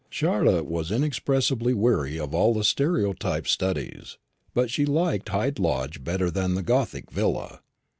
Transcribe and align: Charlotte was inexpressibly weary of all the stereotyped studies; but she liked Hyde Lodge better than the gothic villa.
Charlotte 0.09 0.65
was 0.65 0.89
inexpressibly 0.91 1.75
weary 1.75 2.17
of 2.19 2.33
all 2.33 2.55
the 2.55 2.63
stereotyped 2.63 3.47
studies; 3.47 4.17
but 4.51 4.71
she 4.71 4.83
liked 4.83 5.29
Hyde 5.29 5.59
Lodge 5.59 6.03
better 6.03 6.31
than 6.31 6.55
the 6.55 6.63
gothic 6.63 7.11
villa. 7.11 7.59